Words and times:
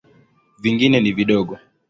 Vingine 0.61 0.99
ni 1.01 1.11
vidogo. 1.13 1.57